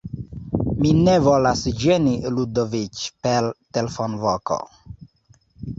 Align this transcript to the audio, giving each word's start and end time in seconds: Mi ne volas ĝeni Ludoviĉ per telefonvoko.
Mi 0.79 0.93
ne 1.07 1.13
volas 1.25 1.61
ĝeni 1.83 2.15
Ludoviĉ 2.39 3.05
per 3.27 3.53
telefonvoko. 3.79 4.61